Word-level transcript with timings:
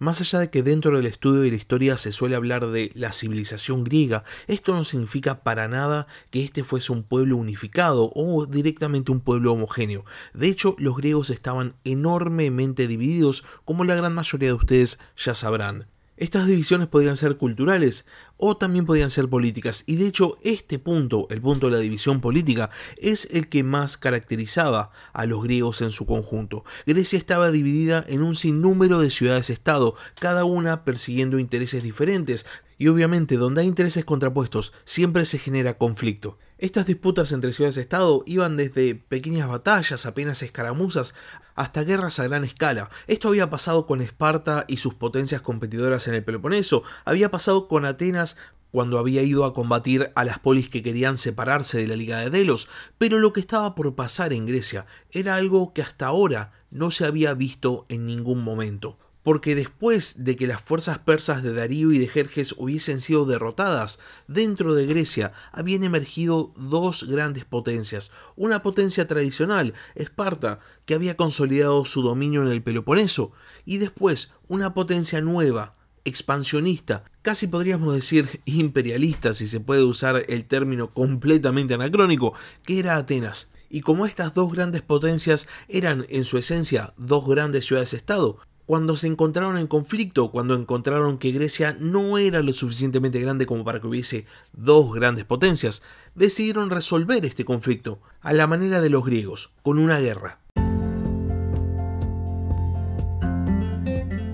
Más 0.00 0.18
allá 0.22 0.38
de 0.38 0.48
que 0.48 0.62
dentro 0.62 0.96
del 0.96 1.04
estudio 1.04 1.42
de 1.42 1.50
la 1.50 1.56
historia 1.56 1.98
se 1.98 2.10
suele 2.10 2.34
hablar 2.34 2.66
de 2.68 2.90
la 2.94 3.12
civilización 3.12 3.84
griega, 3.84 4.24
esto 4.46 4.72
no 4.72 4.82
significa 4.82 5.42
para 5.42 5.68
nada 5.68 6.06
que 6.30 6.42
este 6.42 6.64
fuese 6.64 6.90
un 6.90 7.02
pueblo 7.02 7.36
unificado 7.36 8.10
o 8.14 8.46
directamente 8.46 9.12
un 9.12 9.20
pueblo 9.20 9.52
homogéneo. 9.52 10.06
De 10.32 10.48
hecho, 10.48 10.74
los 10.78 10.96
griegos 10.96 11.28
estaban 11.28 11.74
enormemente 11.84 12.88
divididos, 12.88 13.44
como 13.66 13.84
la 13.84 13.94
gran 13.94 14.14
mayoría 14.14 14.48
de 14.48 14.54
ustedes 14.54 14.98
ya 15.18 15.34
sabrán. 15.34 15.86
Estas 16.20 16.46
divisiones 16.46 16.86
podían 16.86 17.16
ser 17.16 17.38
culturales 17.38 18.04
o 18.36 18.54
también 18.58 18.84
podían 18.84 19.08
ser 19.08 19.30
políticas 19.30 19.84
y 19.86 19.96
de 19.96 20.06
hecho 20.06 20.36
este 20.42 20.78
punto, 20.78 21.26
el 21.30 21.40
punto 21.40 21.68
de 21.68 21.72
la 21.72 21.78
división 21.78 22.20
política, 22.20 22.68
es 22.98 23.26
el 23.32 23.48
que 23.48 23.64
más 23.64 23.96
caracterizaba 23.96 24.90
a 25.14 25.24
los 25.24 25.42
griegos 25.42 25.80
en 25.80 25.88
su 25.90 26.04
conjunto. 26.04 26.62
Grecia 26.84 27.18
estaba 27.18 27.50
dividida 27.50 28.04
en 28.06 28.20
un 28.20 28.34
sinnúmero 28.34 29.00
de 29.00 29.10
ciudades-estado, 29.10 29.94
cada 30.20 30.44
una 30.44 30.84
persiguiendo 30.84 31.38
intereses 31.38 31.82
diferentes 31.82 32.44
y 32.76 32.88
obviamente 32.88 33.38
donde 33.38 33.62
hay 33.62 33.66
intereses 33.66 34.04
contrapuestos 34.04 34.74
siempre 34.84 35.24
se 35.24 35.38
genera 35.38 35.78
conflicto. 35.78 36.36
Estas 36.60 36.84
disputas 36.84 37.32
entre 37.32 37.52
ciudades-estado 37.52 38.22
iban 38.26 38.58
desde 38.58 38.94
pequeñas 38.94 39.48
batallas, 39.48 40.04
apenas 40.04 40.42
escaramuzas, 40.42 41.14
hasta 41.54 41.84
guerras 41.84 42.20
a 42.20 42.24
gran 42.24 42.44
escala. 42.44 42.90
Esto 43.06 43.28
había 43.28 43.48
pasado 43.48 43.86
con 43.86 44.02
Esparta 44.02 44.66
y 44.68 44.76
sus 44.76 44.92
potencias 44.92 45.40
competidoras 45.40 46.06
en 46.06 46.16
el 46.16 46.22
Peloponeso, 46.22 46.82
había 47.06 47.30
pasado 47.30 47.66
con 47.66 47.86
Atenas 47.86 48.36
cuando 48.72 48.98
había 48.98 49.22
ido 49.22 49.46
a 49.46 49.54
combatir 49.54 50.12
a 50.14 50.22
las 50.22 50.38
polis 50.38 50.68
que 50.68 50.82
querían 50.82 51.16
separarse 51.16 51.78
de 51.78 51.86
la 51.86 51.96
Liga 51.96 52.18
de 52.18 52.28
Delos, 52.28 52.68
pero 52.98 53.18
lo 53.18 53.32
que 53.32 53.40
estaba 53.40 53.74
por 53.74 53.94
pasar 53.94 54.34
en 54.34 54.44
Grecia 54.44 54.84
era 55.12 55.36
algo 55.36 55.72
que 55.72 55.80
hasta 55.80 56.08
ahora 56.08 56.52
no 56.70 56.90
se 56.90 57.06
había 57.06 57.32
visto 57.32 57.86
en 57.88 58.04
ningún 58.04 58.44
momento 58.44 58.98
porque 59.22 59.54
después 59.54 60.24
de 60.24 60.36
que 60.36 60.46
las 60.46 60.60
fuerzas 60.60 60.98
persas 60.98 61.42
de 61.42 61.52
Darío 61.52 61.92
y 61.92 61.98
de 61.98 62.08
Jerjes 62.08 62.54
hubiesen 62.56 63.00
sido 63.00 63.26
derrotadas, 63.26 64.00
dentro 64.28 64.74
de 64.74 64.86
Grecia 64.86 65.32
habían 65.52 65.84
emergido 65.84 66.52
dos 66.56 67.04
grandes 67.04 67.44
potencias, 67.44 68.12
una 68.36 68.62
potencia 68.62 69.06
tradicional, 69.06 69.74
Esparta, 69.94 70.60
que 70.86 70.94
había 70.94 71.16
consolidado 71.16 71.84
su 71.84 72.02
dominio 72.02 72.42
en 72.42 72.48
el 72.48 72.62
Peloponeso, 72.62 73.32
y 73.64 73.78
después 73.78 74.32
una 74.48 74.74
potencia 74.74 75.20
nueva, 75.20 75.76
expansionista, 76.04 77.04
casi 77.22 77.46
podríamos 77.46 77.94
decir 77.94 78.40
imperialista 78.44 79.34
si 79.34 79.46
se 79.46 79.60
puede 79.60 79.84
usar 79.84 80.24
el 80.28 80.44
término 80.44 80.92
completamente 80.92 81.74
anacrónico, 81.74 82.34
que 82.64 82.78
era 82.78 82.96
Atenas. 82.96 83.52
Y 83.72 83.82
como 83.82 84.04
estas 84.04 84.34
dos 84.34 84.52
grandes 84.52 84.82
potencias 84.82 85.46
eran 85.68 86.04
en 86.08 86.24
su 86.24 86.38
esencia 86.38 86.92
dos 86.96 87.28
grandes 87.28 87.66
ciudades-estado, 87.66 88.38
cuando 88.70 88.94
se 88.94 89.08
encontraron 89.08 89.58
en 89.58 89.66
conflicto, 89.66 90.30
cuando 90.30 90.54
encontraron 90.54 91.18
que 91.18 91.32
Grecia 91.32 91.76
no 91.80 92.18
era 92.18 92.40
lo 92.40 92.52
suficientemente 92.52 93.18
grande 93.18 93.44
como 93.44 93.64
para 93.64 93.80
que 93.80 93.88
hubiese 93.88 94.26
dos 94.52 94.94
grandes 94.94 95.24
potencias, 95.24 95.82
decidieron 96.14 96.70
resolver 96.70 97.24
este 97.24 97.44
conflicto 97.44 97.98
a 98.20 98.32
la 98.32 98.46
manera 98.46 98.80
de 98.80 98.88
los 98.88 99.04
griegos, 99.04 99.50
con 99.62 99.80
una 99.80 99.98
guerra. 99.98 100.38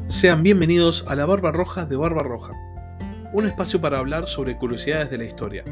Sean 0.07 0.43
bienvenidos 0.43 1.07
a 1.09 1.15
la 1.15 1.25
Barba 1.25 1.51
Roja 1.51 1.87
de 1.87 1.97
Barba 1.97 2.23
Roja, 2.23 2.53
un 3.33 3.47
espacio 3.47 3.81
para 3.81 4.01
hablar 4.01 4.27
sobre 4.27 4.59
curiosidades 4.59 5.11
de 5.11 5.17
la 5.17 5.25
historia. 5.25 5.65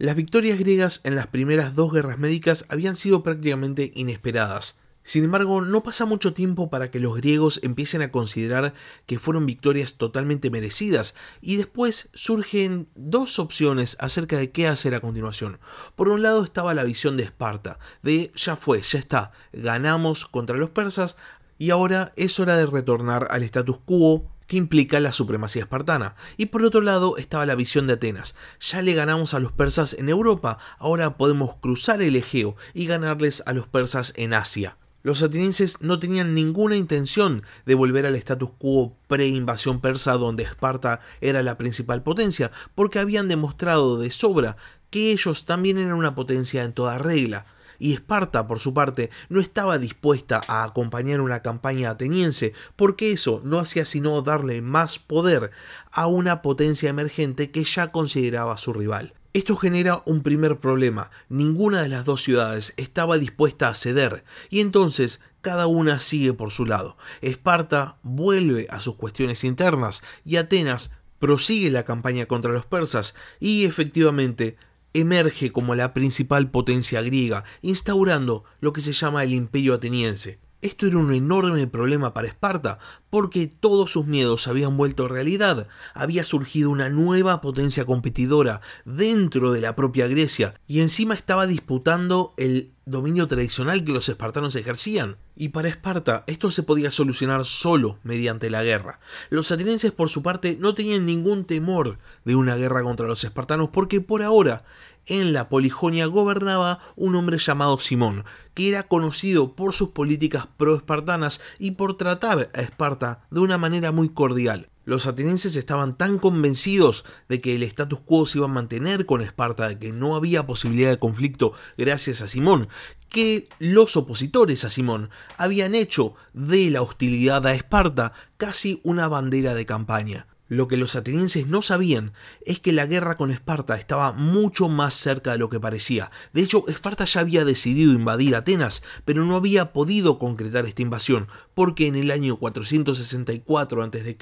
Las 0.00 0.14
victorias 0.14 0.60
griegas 0.60 1.00
en 1.02 1.16
las 1.16 1.26
primeras 1.26 1.74
dos 1.74 1.92
guerras 1.92 2.20
médicas 2.20 2.64
habían 2.68 2.94
sido 2.94 3.24
prácticamente 3.24 3.90
inesperadas. 3.96 4.78
Sin 5.02 5.24
embargo, 5.24 5.60
no 5.60 5.82
pasa 5.82 6.04
mucho 6.04 6.32
tiempo 6.32 6.70
para 6.70 6.92
que 6.92 7.00
los 7.00 7.16
griegos 7.16 7.58
empiecen 7.64 8.02
a 8.02 8.12
considerar 8.12 8.74
que 9.06 9.18
fueron 9.18 9.44
victorias 9.44 9.96
totalmente 9.96 10.50
merecidas, 10.50 11.16
y 11.40 11.56
después 11.56 12.10
surgen 12.14 12.88
dos 12.94 13.40
opciones 13.40 13.96
acerca 13.98 14.36
de 14.36 14.52
qué 14.52 14.68
hacer 14.68 14.94
a 14.94 15.00
continuación. 15.00 15.58
Por 15.96 16.10
un 16.10 16.22
lado 16.22 16.44
estaba 16.44 16.74
la 16.74 16.84
visión 16.84 17.16
de 17.16 17.24
Esparta, 17.24 17.80
de 18.04 18.30
ya 18.36 18.54
fue, 18.54 18.80
ya 18.82 19.00
está, 19.00 19.32
ganamos 19.52 20.26
contra 20.26 20.58
los 20.58 20.70
persas, 20.70 21.16
y 21.58 21.70
ahora 21.70 22.12
es 22.14 22.38
hora 22.38 22.56
de 22.56 22.66
retornar 22.66 23.26
al 23.32 23.42
status 23.42 23.80
quo 23.80 24.30
que 24.48 24.56
implica 24.56 24.98
la 24.98 25.12
supremacía 25.12 25.62
espartana. 25.62 26.16
Y 26.36 26.46
por 26.46 26.64
otro 26.64 26.80
lado 26.80 27.16
estaba 27.16 27.46
la 27.46 27.54
visión 27.54 27.86
de 27.86 27.92
Atenas. 27.92 28.34
Ya 28.58 28.82
le 28.82 28.94
ganamos 28.94 29.34
a 29.34 29.38
los 29.38 29.52
persas 29.52 29.94
en 29.94 30.08
Europa, 30.08 30.58
ahora 30.78 31.16
podemos 31.16 31.54
cruzar 31.56 32.02
el 32.02 32.16
Egeo 32.16 32.56
y 32.74 32.86
ganarles 32.86 33.44
a 33.46 33.52
los 33.52 33.68
persas 33.68 34.12
en 34.16 34.34
Asia. 34.34 34.76
Los 35.04 35.22
atenienses 35.22 35.80
no 35.80 36.00
tenían 36.00 36.34
ninguna 36.34 36.76
intención 36.76 37.44
de 37.64 37.76
volver 37.76 38.04
al 38.04 38.16
status 38.16 38.50
quo 38.58 38.96
pre-invasión 39.06 39.80
persa 39.80 40.14
donde 40.14 40.42
Esparta 40.42 41.00
era 41.20 41.44
la 41.44 41.56
principal 41.56 42.02
potencia, 42.02 42.50
porque 42.74 42.98
habían 42.98 43.28
demostrado 43.28 43.98
de 43.98 44.10
sobra 44.10 44.56
que 44.90 45.12
ellos 45.12 45.44
también 45.44 45.78
eran 45.78 45.92
una 45.92 46.14
potencia 46.14 46.64
en 46.64 46.72
toda 46.72 46.98
regla 46.98 47.46
y 47.78 47.92
Esparta, 47.92 48.46
por 48.46 48.60
su 48.60 48.74
parte, 48.74 49.10
no 49.28 49.40
estaba 49.40 49.78
dispuesta 49.78 50.40
a 50.48 50.64
acompañar 50.64 51.20
una 51.20 51.42
campaña 51.42 51.90
ateniense, 51.90 52.52
porque 52.76 53.12
eso 53.12 53.40
no 53.44 53.58
hacía 53.58 53.84
sino 53.84 54.20
darle 54.22 54.62
más 54.62 54.98
poder 54.98 55.50
a 55.92 56.06
una 56.06 56.42
potencia 56.42 56.90
emergente 56.90 57.50
que 57.50 57.64
ya 57.64 57.90
consideraba 57.92 58.56
su 58.56 58.72
rival. 58.72 59.14
Esto 59.34 59.56
genera 59.56 60.02
un 60.06 60.22
primer 60.22 60.58
problema, 60.58 61.10
ninguna 61.28 61.82
de 61.82 61.88
las 61.88 62.04
dos 62.04 62.22
ciudades 62.22 62.74
estaba 62.76 63.18
dispuesta 63.18 63.68
a 63.68 63.74
ceder, 63.74 64.24
y 64.50 64.60
entonces 64.60 65.20
cada 65.40 65.66
una 65.66 66.00
sigue 66.00 66.32
por 66.32 66.50
su 66.50 66.66
lado. 66.66 66.96
Esparta 67.20 67.98
vuelve 68.02 68.66
a 68.70 68.80
sus 68.80 68.96
cuestiones 68.96 69.44
internas 69.44 70.02
y 70.24 70.36
Atenas 70.36 70.92
prosigue 71.18 71.70
la 71.70 71.84
campaña 71.84 72.26
contra 72.26 72.52
los 72.52 72.66
persas 72.66 73.14
y 73.38 73.64
efectivamente 73.64 74.56
emerge 74.94 75.52
como 75.52 75.74
la 75.74 75.94
principal 75.94 76.50
potencia 76.50 77.02
griega, 77.02 77.44
instaurando 77.62 78.44
lo 78.60 78.72
que 78.72 78.80
se 78.80 78.92
llama 78.92 79.24
el 79.24 79.34
imperio 79.34 79.74
ateniense. 79.74 80.38
Esto 80.60 80.88
era 80.88 80.98
un 80.98 81.14
enorme 81.14 81.68
problema 81.68 82.12
para 82.12 82.26
Esparta, 82.26 82.80
porque 83.10 83.46
todos 83.46 83.92
sus 83.92 84.06
miedos 84.06 84.48
habían 84.48 84.76
vuelto 84.76 85.06
realidad. 85.06 85.68
Había 85.94 86.24
surgido 86.24 86.70
una 86.70 86.88
nueva 86.88 87.40
potencia 87.40 87.84
competidora 87.84 88.60
dentro 88.84 89.52
de 89.52 89.60
la 89.60 89.76
propia 89.76 90.08
Grecia, 90.08 90.60
y 90.66 90.80
encima 90.80 91.14
estaba 91.14 91.46
disputando 91.46 92.34
el 92.36 92.72
dominio 92.86 93.28
tradicional 93.28 93.84
que 93.84 93.92
los 93.92 94.08
espartanos 94.08 94.56
ejercían. 94.56 95.18
Y 95.40 95.50
para 95.50 95.68
Esparta 95.68 96.24
esto 96.26 96.50
se 96.50 96.64
podía 96.64 96.90
solucionar 96.90 97.44
solo 97.44 98.00
mediante 98.02 98.50
la 98.50 98.64
guerra. 98.64 98.98
Los 99.30 99.52
atenienses 99.52 99.92
por 99.92 100.08
su 100.08 100.20
parte 100.20 100.56
no 100.58 100.74
tenían 100.74 101.06
ningún 101.06 101.44
temor 101.44 101.98
de 102.24 102.34
una 102.34 102.56
guerra 102.56 102.82
contra 102.82 103.06
los 103.06 103.22
espartanos 103.22 103.68
porque 103.72 104.00
por 104.00 104.24
ahora 104.24 104.64
en 105.06 105.32
la 105.32 105.48
Polijonia 105.48 106.06
gobernaba 106.06 106.80
un 106.96 107.14
hombre 107.14 107.38
llamado 107.38 107.78
Simón, 107.78 108.24
que 108.52 108.68
era 108.68 108.88
conocido 108.88 109.54
por 109.54 109.74
sus 109.74 109.90
políticas 109.90 110.48
pro-espartanas 110.56 111.40
y 111.60 111.70
por 111.70 111.96
tratar 111.96 112.50
a 112.52 112.60
Esparta 112.60 113.24
de 113.30 113.38
una 113.38 113.58
manera 113.58 113.92
muy 113.92 114.08
cordial. 114.08 114.68
Los 114.88 115.06
atenienses 115.06 115.54
estaban 115.54 115.98
tan 115.98 116.18
convencidos 116.18 117.04
de 117.28 117.42
que 117.42 117.54
el 117.54 117.62
status 117.62 118.00
quo 118.00 118.24
se 118.24 118.38
iba 118.38 118.46
a 118.46 118.50
mantener 118.50 119.04
con 119.04 119.20
Esparta, 119.20 119.68
de 119.68 119.78
que 119.78 119.92
no 119.92 120.16
había 120.16 120.46
posibilidad 120.46 120.88
de 120.88 120.98
conflicto 120.98 121.52
gracias 121.76 122.22
a 122.22 122.26
Simón, 122.26 122.68
que 123.08 123.48
los 123.58 123.96
opositores 123.96 124.64
a 124.64 124.70
Simón 124.70 125.10
habían 125.36 125.74
hecho 125.74 126.14
de 126.32 126.70
la 126.70 126.82
hostilidad 126.82 127.46
a 127.46 127.54
Esparta 127.54 128.12
casi 128.36 128.80
una 128.84 129.08
bandera 129.08 129.54
de 129.54 129.66
campaña. 129.66 130.26
Lo 130.48 130.66
que 130.66 130.78
los 130.78 130.96
atenienses 130.96 131.46
no 131.46 131.60
sabían 131.60 132.12
es 132.40 132.58
que 132.58 132.72
la 132.72 132.86
guerra 132.86 133.18
con 133.18 133.30
Esparta 133.30 133.76
estaba 133.76 134.12
mucho 134.12 134.70
más 134.70 134.94
cerca 134.94 135.32
de 135.32 135.38
lo 135.38 135.50
que 135.50 135.60
parecía. 135.60 136.10
De 136.32 136.40
hecho, 136.40 136.64
Esparta 136.68 137.04
ya 137.04 137.20
había 137.20 137.44
decidido 137.44 137.92
invadir 137.92 138.34
Atenas, 138.34 138.82
pero 139.04 139.26
no 139.26 139.36
había 139.36 139.74
podido 139.74 140.18
concretar 140.18 140.64
esta 140.64 140.80
invasión, 140.80 141.28
porque 141.54 141.86
en 141.86 141.96
el 141.96 142.10
año 142.10 142.36
464 142.36 143.82
a.C., 143.82 144.16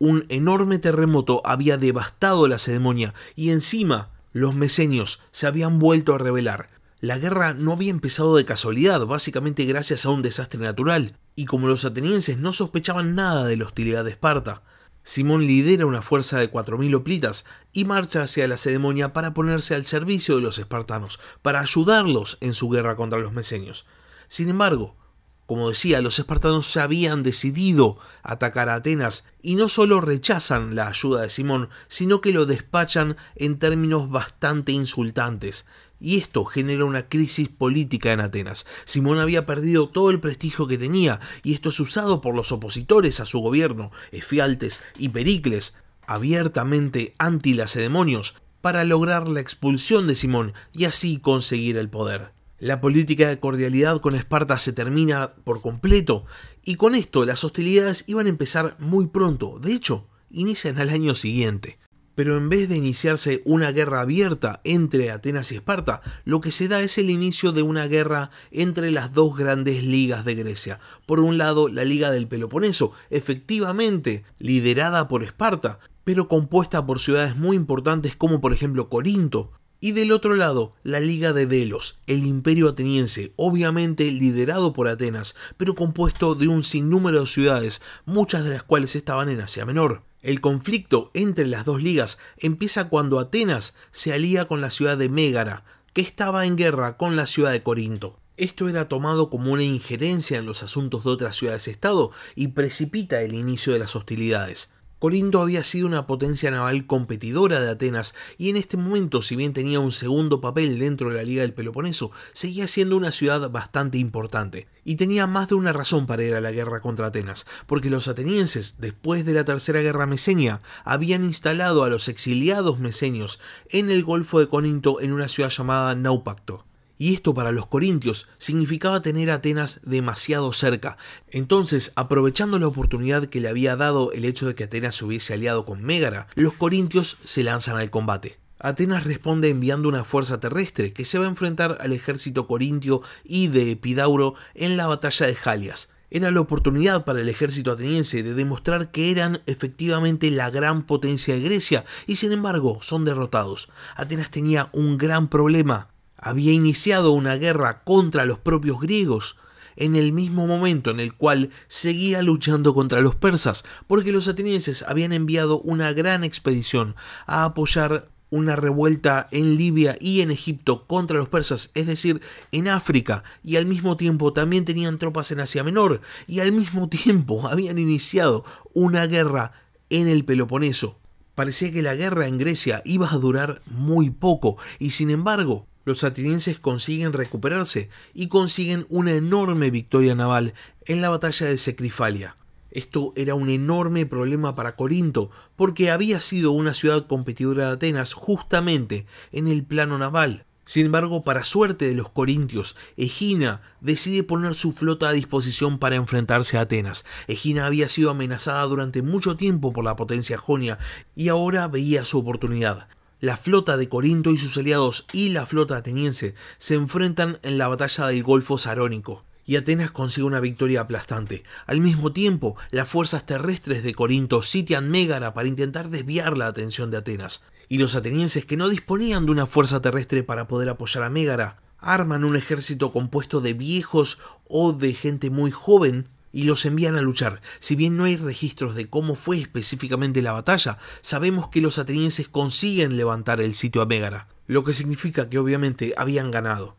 un 0.00 0.26
enorme 0.28 0.80
terremoto 0.80 1.40
había 1.44 1.78
devastado 1.78 2.48
la 2.48 2.58
cedemonia 2.58 3.14
y 3.36 3.50
encima 3.50 4.10
los 4.32 4.56
mesenios 4.56 5.20
se 5.30 5.46
habían 5.46 5.78
vuelto 5.78 6.14
a 6.14 6.18
rebelar. 6.18 6.68
La 7.04 7.18
guerra 7.18 7.52
no 7.52 7.72
había 7.74 7.90
empezado 7.90 8.34
de 8.34 8.46
casualidad, 8.46 9.04
básicamente 9.04 9.66
gracias 9.66 10.06
a 10.06 10.08
un 10.08 10.22
desastre 10.22 10.58
natural, 10.58 11.18
y 11.36 11.44
como 11.44 11.68
los 11.68 11.84
atenienses 11.84 12.38
no 12.38 12.50
sospechaban 12.50 13.14
nada 13.14 13.44
de 13.44 13.58
la 13.58 13.66
hostilidad 13.66 14.04
de 14.04 14.12
Esparta, 14.12 14.62
Simón 15.02 15.46
lidera 15.46 15.84
una 15.84 16.00
fuerza 16.00 16.38
de 16.38 16.50
4.000 16.50 16.94
hoplitas 16.94 17.44
y 17.74 17.84
marcha 17.84 18.22
hacia 18.22 18.48
la 18.48 18.56
cedemonia 18.56 19.12
para 19.12 19.34
ponerse 19.34 19.74
al 19.74 19.84
servicio 19.84 20.36
de 20.36 20.40
los 20.40 20.56
espartanos, 20.56 21.20
para 21.42 21.60
ayudarlos 21.60 22.38
en 22.40 22.54
su 22.54 22.70
guerra 22.70 22.96
contra 22.96 23.18
los 23.18 23.34
mesenios. 23.34 23.84
Sin 24.28 24.48
embargo, 24.48 24.96
como 25.44 25.68
decía, 25.68 26.00
los 26.00 26.18
espartanos 26.18 26.66
se 26.66 26.80
habían 26.80 27.22
decidido 27.22 27.98
atacar 28.22 28.70
a 28.70 28.76
Atenas 28.76 29.26
y 29.42 29.56
no 29.56 29.68
solo 29.68 30.00
rechazan 30.00 30.74
la 30.74 30.88
ayuda 30.88 31.20
de 31.20 31.28
Simón, 31.28 31.68
sino 31.86 32.22
que 32.22 32.32
lo 32.32 32.46
despachan 32.46 33.18
en 33.36 33.58
términos 33.58 34.08
bastante 34.08 34.72
insultantes. 34.72 35.66
Y 36.04 36.18
esto 36.18 36.44
genera 36.44 36.84
una 36.84 37.08
crisis 37.08 37.48
política 37.48 38.12
en 38.12 38.20
Atenas. 38.20 38.66
Simón 38.84 39.18
había 39.18 39.46
perdido 39.46 39.88
todo 39.88 40.10
el 40.10 40.20
prestigio 40.20 40.66
que 40.66 40.76
tenía, 40.76 41.18
y 41.42 41.54
esto 41.54 41.70
es 41.70 41.80
usado 41.80 42.20
por 42.20 42.34
los 42.34 42.52
opositores 42.52 43.20
a 43.20 43.26
su 43.26 43.38
gobierno, 43.38 43.90
Efialtes 44.12 44.82
y 44.98 45.08
Pericles, 45.08 45.74
abiertamente 46.06 47.14
anti-lacedemonios, 47.16 48.34
para 48.60 48.84
lograr 48.84 49.28
la 49.28 49.40
expulsión 49.40 50.06
de 50.06 50.14
Simón 50.14 50.52
y 50.74 50.84
así 50.84 51.18
conseguir 51.18 51.78
el 51.78 51.88
poder. 51.88 52.32
La 52.58 52.82
política 52.82 53.28
de 53.28 53.40
cordialidad 53.40 54.02
con 54.02 54.14
Esparta 54.14 54.58
se 54.58 54.74
termina 54.74 55.30
por 55.44 55.62
completo, 55.62 56.26
y 56.66 56.74
con 56.74 56.94
esto 56.94 57.24
las 57.24 57.44
hostilidades 57.44 58.04
iban 58.08 58.26
a 58.26 58.30
empezar 58.30 58.76
muy 58.78 59.06
pronto, 59.06 59.58
de 59.58 59.72
hecho, 59.72 60.06
inician 60.30 60.78
al 60.78 60.90
año 60.90 61.14
siguiente. 61.14 61.78
Pero 62.14 62.36
en 62.36 62.48
vez 62.48 62.68
de 62.68 62.76
iniciarse 62.76 63.42
una 63.44 63.72
guerra 63.72 64.00
abierta 64.00 64.60
entre 64.64 65.10
Atenas 65.10 65.50
y 65.50 65.56
Esparta, 65.56 66.00
lo 66.24 66.40
que 66.40 66.52
se 66.52 66.68
da 66.68 66.80
es 66.80 66.98
el 66.98 67.10
inicio 67.10 67.52
de 67.52 67.62
una 67.62 67.86
guerra 67.86 68.30
entre 68.50 68.90
las 68.90 69.12
dos 69.12 69.36
grandes 69.36 69.82
ligas 69.82 70.24
de 70.24 70.34
Grecia. 70.34 70.80
Por 71.06 71.20
un 71.20 71.38
lado, 71.38 71.68
la 71.68 71.84
Liga 71.84 72.10
del 72.10 72.28
Peloponeso, 72.28 72.92
efectivamente 73.10 74.24
liderada 74.38 75.08
por 75.08 75.22
Esparta, 75.22 75.80
pero 76.04 76.28
compuesta 76.28 76.86
por 76.86 77.00
ciudades 77.00 77.36
muy 77.36 77.56
importantes 77.56 78.14
como 78.14 78.40
por 78.40 78.52
ejemplo 78.52 78.88
Corinto. 78.88 79.50
Y 79.80 79.92
del 79.92 80.12
otro 80.12 80.34
lado, 80.34 80.72
la 80.82 80.98
Liga 80.98 81.34
de 81.34 81.46
Delos, 81.46 81.98
el 82.06 82.24
imperio 82.24 82.70
ateniense, 82.70 83.34
obviamente 83.36 84.10
liderado 84.10 84.72
por 84.72 84.88
Atenas, 84.88 85.36
pero 85.58 85.74
compuesto 85.74 86.34
de 86.34 86.48
un 86.48 86.62
sinnúmero 86.62 87.20
de 87.20 87.26
ciudades, 87.26 87.82
muchas 88.06 88.44
de 88.44 88.50
las 88.50 88.62
cuales 88.62 88.96
estaban 88.96 89.28
en 89.28 89.42
Asia 89.42 89.66
Menor. 89.66 90.02
El 90.24 90.40
conflicto 90.40 91.10
entre 91.12 91.44
las 91.44 91.66
dos 91.66 91.82
ligas 91.82 92.16
empieza 92.38 92.88
cuando 92.88 93.18
Atenas 93.18 93.74
se 93.92 94.14
alía 94.14 94.48
con 94.48 94.62
la 94.62 94.70
ciudad 94.70 94.96
de 94.96 95.10
Mégara, 95.10 95.66
que 95.92 96.00
estaba 96.00 96.46
en 96.46 96.56
guerra 96.56 96.96
con 96.96 97.14
la 97.14 97.26
ciudad 97.26 97.52
de 97.52 97.62
Corinto. 97.62 98.18
Esto 98.38 98.70
era 98.70 98.88
tomado 98.88 99.28
como 99.28 99.52
una 99.52 99.64
injerencia 99.64 100.38
en 100.38 100.46
los 100.46 100.62
asuntos 100.62 101.04
de 101.04 101.10
otras 101.10 101.36
ciudades-estado 101.36 102.10
y 102.34 102.48
precipita 102.48 103.20
el 103.20 103.34
inicio 103.34 103.74
de 103.74 103.80
las 103.80 103.94
hostilidades. 103.96 104.72
Corinto 105.04 105.42
había 105.42 105.64
sido 105.64 105.86
una 105.86 106.06
potencia 106.06 106.50
naval 106.50 106.86
competidora 106.86 107.60
de 107.60 107.70
Atenas 107.70 108.14
y 108.38 108.48
en 108.48 108.56
este 108.56 108.78
momento, 108.78 109.20
si 109.20 109.36
bien 109.36 109.52
tenía 109.52 109.78
un 109.78 109.90
segundo 109.90 110.40
papel 110.40 110.78
dentro 110.78 111.10
de 111.10 111.16
la 111.16 111.24
Liga 111.24 111.42
del 111.42 111.52
Peloponeso, 111.52 112.10
seguía 112.32 112.66
siendo 112.68 112.96
una 112.96 113.12
ciudad 113.12 113.50
bastante 113.50 113.98
importante. 113.98 114.66
Y 114.82 114.96
tenía 114.96 115.26
más 115.26 115.50
de 115.50 115.56
una 115.56 115.74
razón 115.74 116.06
para 116.06 116.24
ir 116.24 116.34
a 116.34 116.40
la 116.40 116.52
guerra 116.52 116.80
contra 116.80 117.08
Atenas, 117.08 117.44
porque 117.66 117.90
los 117.90 118.08
atenienses, 118.08 118.80
después 118.80 119.26
de 119.26 119.34
la 119.34 119.44
Tercera 119.44 119.82
Guerra 119.82 120.06
Mesenia, 120.06 120.62
habían 120.86 121.22
instalado 121.22 121.84
a 121.84 121.90
los 121.90 122.08
exiliados 122.08 122.78
mesenios 122.78 123.40
en 123.68 123.90
el 123.90 124.04
Golfo 124.04 124.40
de 124.40 124.48
Corinto 124.48 125.02
en 125.02 125.12
una 125.12 125.28
ciudad 125.28 125.50
llamada 125.50 125.94
Naupacto 125.94 126.64
y 126.98 127.14
esto 127.14 127.34
para 127.34 127.52
los 127.52 127.66
corintios 127.66 128.28
significaba 128.38 129.02
tener 129.02 129.30
a 129.30 129.34
Atenas 129.34 129.80
demasiado 129.84 130.52
cerca. 130.52 130.96
Entonces, 131.30 131.92
aprovechando 131.96 132.58
la 132.58 132.68
oportunidad 132.68 133.26
que 133.26 133.40
le 133.40 133.48
había 133.48 133.76
dado 133.76 134.12
el 134.12 134.24
hecho 134.24 134.46
de 134.46 134.54
que 134.54 134.64
Atenas 134.64 134.96
se 134.96 135.04
hubiese 135.04 135.34
aliado 135.34 135.64
con 135.64 135.82
Mégara, 135.82 136.28
los 136.34 136.54
corintios 136.54 137.18
se 137.24 137.42
lanzan 137.42 137.76
al 137.76 137.90
combate. 137.90 138.38
Atenas 138.58 139.04
responde 139.04 139.50
enviando 139.50 139.88
una 139.88 140.04
fuerza 140.04 140.40
terrestre 140.40 140.92
que 140.92 141.04
se 141.04 141.18
va 141.18 141.26
a 141.26 141.28
enfrentar 141.28 141.78
al 141.80 141.92
ejército 141.92 142.46
corintio 142.46 143.02
y 143.22 143.48
de 143.48 143.72
Epidauro 143.72 144.34
en 144.54 144.76
la 144.76 144.86
batalla 144.86 145.26
de 145.26 145.34
Jalias. 145.34 145.90
Era 146.10 146.30
la 146.30 146.40
oportunidad 146.40 147.04
para 147.04 147.20
el 147.20 147.28
ejército 147.28 147.72
ateniense 147.72 148.22
de 148.22 148.34
demostrar 148.34 148.90
que 148.90 149.10
eran 149.10 149.42
efectivamente 149.46 150.30
la 150.30 150.48
gran 150.48 150.86
potencia 150.86 151.34
de 151.34 151.40
Grecia 151.40 151.84
y 152.06 152.16
sin 152.16 152.30
embargo 152.30 152.78
son 152.82 153.04
derrotados. 153.04 153.68
Atenas 153.96 154.30
tenía 154.30 154.68
un 154.72 154.96
gran 154.96 155.28
problema, 155.28 155.88
había 156.24 156.52
iniciado 156.52 157.12
una 157.12 157.36
guerra 157.36 157.84
contra 157.84 158.24
los 158.24 158.38
propios 158.38 158.80
griegos, 158.80 159.36
en 159.76 159.94
el 159.94 160.12
mismo 160.12 160.46
momento 160.46 160.90
en 160.90 161.00
el 161.00 161.14
cual 161.14 161.50
seguía 161.68 162.22
luchando 162.22 162.74
contra 162.74 163.00
los 163.00 163.14
persas, 163.14 163.64
porque 163.86 164.10
los 164.10 164.26
atenienses 164.26 164.82
habían 164.82 165.12
enviado 165.12 165.60
una 165.60 165.92
gran 165.92 166.24
expedición 166.24 166.96
a 167.26 167.44
apoyar 167.44 168.08
una 168.30 168.56
revuelta 168.56 169.28
en 169.32 169.56
Libia 169.56 169.96
y 170.00 170.22
en 170.22 170.30
Egipto 170.30 170.86
contra 170.86 171.18
los 171.18 171.28
persas, 171.28 171.70
es 171.74 171.86
decir, 171.86 172.22
en 172.52 172.68
África, 172.68 173.22
y 173.42 173.56
al 173.56 173.66
mismo 173.66 173.96
tiempo 173.96 174.32
también 174.32 174.64
tenían 174.64 174.96
tropas 174.96 175.30
en 175.30 175.40
Asia 175.40 175.62
Menor, 175.62 176.00
y 176.26 176.40
al 176.40 176.52
mismo 176.52 176.88
tiempo 177.04 177.46
habían 177.46 177.78
iniciado 177.78 178.44
una 178.72 179.06
guerra 179.06 179.52
en 179.90 180.08
el 180.08 180.24
Peloponeso. 180.24 180.98
Parecía 181.34 181.70
que 181.70 181.82
la 181.82 181.94
guerra 181.96 182.28
en 182.28 182.38
Grecia 182.38 182.80
iba 182.84 183.12
a 183.12 183.18
durar 183.18 183.60
muy 183.66 184.08
poco, 184.08 184.56
y 184.78 184.90
sin 184.90 185.10
embargo, 185.10 185.66
los 185.84 186.04
atenienses 186.04 186.58
consiguen 186.58 187.12
recuperarse 187.12 187.90
y 188.12 188.28
consiguen 188.28 188.86
una 188.88 189.12
enorme 189.12 189.70
victoria 189.70 190.14
naval 190.14 190.54
en 190.86 191.00
la 191.00 191.10
batalla 191.10 191.46
de 191.46 191.58
Secrifalia. 191.58 192.36
Esto 192.70 193.12
era 193.14 193.36
un 193.36 193.50
enorme 193.50 194.04
problema 194.04 194.56
para 194.56 194.74
Corinto, 194.74 195.30
porque 195.54 195.90
había 195.90 196.20
sido 196.20 196.50
una 196.50 196.74
ciudad 196.74 197.06
competidora 197.06 197.66
de 197.66 197.72
Atenas 197.74 198.12
justamente 198.14 199.06
en 199.30 199.46
el 199.46 199.64
plano 199.64 199.96
naval. 199.96 200.44
Sin 200.66 200.86
embargo, 200.86 201.24
para 201.24 201.44
suerte 201.44 201.86
de 201.86 201.94
los 201.94 202.10
corintios, 202.10 202.74
Egina 202.96 203.60
decide 203.80 204.22
poner 204.22 204.54
su 204.54 204.72
flota 204.72 205.08
a 205.08 205.12
disposición 205.12 205.78
para 205.78 205.96
enfrentarse 205.96 206.56
a 206.56 206.62
Atenas. 206.62 207.04
Egina 207.28 207.66
había 207.66 207.88
sido 207.88 208.10
amenazada 208.10 208.62
durante 208.64 209.02
mucho 209.02 209.36
tiempo 209.36 209.72
por 209.72 209.84
la 209.84 209.94
potencia 209.94 210.38
jonia 210.38 210.78
y 211.14 211.28
ahora 211.28 211.68
veía 211.68 212.04
su 212.04 212.18
oportunidad. 212.18 212.88
La 213.24 213.38
flota 213.38 213.78
de 213.78 213.88
Corinto 213.88 214.32
y 214.32 214.36
sus 214.36 214.54
aliados 214.58 215.06
y 215.14 215.30
la 215.30 215.46
flota 215.46 215.78
ateniense 215.78 216.34
se 216.58 216.74
enfrentan 216.74 217.38
en 217.42 217.56
la 217.56 217.68
batalla 217.68 218.08
del 218.08 218.22
Golfo 218.22 218.58
Sarónico 218.58 219.24
y 219.46 219.56
Atenas 219.56 219.90
consigue 219.92 220.26
una 220.26 220.40
victoria 220.40 220.82
aplastante. 220.82 221.42
Al 221.66 221.80
mismo 221.80 222.12
tiempo, 222.12 222.54
las 222.70 222.86
fuerzas 222.86 223.24
terrestres 223.24 223.82
de 223.82 223.94
Corinto 223.94 224.42
sitian 224.42 224.90
Mégara 224.90 225.32
para 225.32 225.48
intentar 225.48 225.88
desviar 225.88 226.36
la 226.36 226.48
atención 226.48 226.90
de 226.90 226.98
Atenas. 226.98 227.46
Y 227.70 227.78
los 227.78 227.94
atenienses 227.94 228.44
que 228.44 228.58
no 228.58 228.68
disponían 228.68 229.24
de 229.24 229.32
una 229.32 229.46
fuerza 229.46 229.80
terrestre 229.80 230.22
para 230.22 230.46
poder 230.46 230.68
apoyar 230.68 231.02
a 231.02 231.08
Mégara, 231.08 231.62
arman 231.78 232.24
un 232.24 232.36
ejército 232.36 232.92
compuesto 232.92 233.40
de 233.40 233.54
viejos 233.54 234.18
o 234.46 234.74
de 234.74 234.92
gente 234.92 235.30
muy 235.30 235.50
joven 235.50 236.10
y 236.34 236.42
los 236.42 236.66
envían 236.66 236.96
a 236.96 237.00
luchar. 237.00 237.40
Si 237.60 237.76
bien 237.76 237.96
no 237.96 238.04
hay 238.04 238.16
registros 238.16 238.74
de 238.74 238.90
cómo 238.90 239.14
fue 239.14 239.40
específicamente 239.40 240.20
la 240.20 240.32
batalla, 240.32 240.76
sabemos 241.00 241.48
que 241.48 241.62
los 241.62 241.78
atenienses 241.78 242.28
consiguen 242.28 242.96
levantar 242.96 243.40
el 243.40 243.54
sitio 243.54 243.80
a 243.80 243.86
Mégara, 243.86 244.28
lo 244.46 244.64
que 244.64 244.74
significa 244.74 245.30
que 245.30 245.38
obviamente 245.38 245.94
habían 245.96 246.30
ganado. 246.30 246.76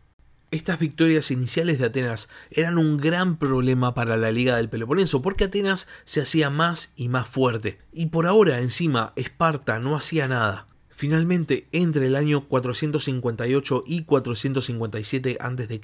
Estas 0.51 0.77
victorias 0.77 1.31
iniciales 1.31 1.79
de 1.79 1.85
Atenas 1.85 2.29
eran 2.51 2.77
un 2.77 2.97
gran 2.97 3.37
problema 3.37 3.93
para 3.93 4.15
la 4.15 4.31
Liga 4.31 4.57
del 4.57 4.69
Peloponeso 4.69 5.21
porque 5.21 5.45
Atenas 5.45 5.87
se 6.03 6.21
hacía 6.21 6.49
más 6.49 6.93
y 6.95 7.09
más 7.09 7.27
fuerte, 7.27 7.79
y 7.91 8.07
por 8.07 8.27
ahora 8.27 8.59
encima 8.59 9.13
Esparta 9.15 9.79
no 9.79 9.95
hacía 9.95 10.27
nada. 10.27 10.67
Finalmente, 10.97 11.67
entre 11.73 12.07
el 12.07 12.15
año 12.15 12.47
458 12.47 13.83
y 13.85 14.03
457 14.03 15.37
a.C., 15.41 15.81